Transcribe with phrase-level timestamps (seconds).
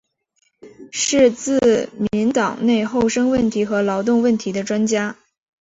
[0.91, 5.15] 是自民党内厚生问题和劳动问题的专家。